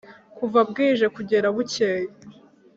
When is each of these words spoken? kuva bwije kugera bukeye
kuva 0.37 0.59
bwije 0.69 1.05
kugera 1.15 1.47
bukeye 1.55 2.07